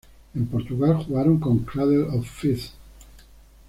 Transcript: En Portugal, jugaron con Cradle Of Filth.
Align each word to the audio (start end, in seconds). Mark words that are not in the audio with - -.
En 0.35 0.45
Portugal, 0.47 0.95
jugaron 1.05 1.39
con 1.39 1.59
Cradle 1.59 2.05
Of 2.05 2.27
Filth. 2.27 2.71